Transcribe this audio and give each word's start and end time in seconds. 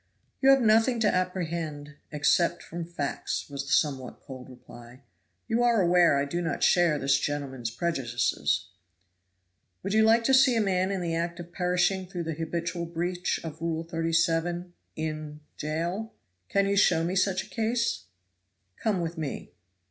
"You 0.41 0.49
have 0.49 0.63
nothing 0.63 0.99
to 1.01 1.13
apprehend 1.15 1.93
except 2.11 2.63
from 2.63 2.85
facts," 2.85 3.47
was 3.51 3.67
the 3.67 3.71
somewhat 3.71 4.19
cold 4.19 4.49
reply. 4.49 5.01
"You 5.47 5.61
are 5.61 5.79
aware 5.79 6.17
I 6.17 6.25
do 6.25 6.41
not 6.41 6.63
share 6.63 6.97
this 6.97 7.19
gentleman's 7.19 7.69
prejudices." 7.69 8.69
"Would 9.83 9.93
you 9.93 10.01
like 10.01 10.23
to 10.23 10.33
see 10.33 10.55
a 10.55 10.59
man 10.59 10.89
in 10.89 11.01
the 11.01 11.13
act 11.13 11.39
of 11.39 11.53
perishing 11.53 12.07
through 12.07 12.23
the 12.23 12.33
habitual 12.33 12.87
breach 12.87 13.39
of 13.43 13.61
Rule 13.61 13.83
37 13.83 14.73
in 14.95 15.39
Jail?" 15.55 16.15
"Can 16.49 16.65
you 16.65 16.77
show 16.77 17.03
me 17.03 17.15
such 17.15 17.43
a 17.43 17.49
case?" 17.51 18.05
"Come 18.79 19.01
with 19.01 19.19
me." 19.19 19.51